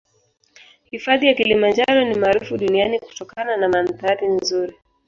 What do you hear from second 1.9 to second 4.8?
ni maarufu duniani kutokana na mandhari nzuri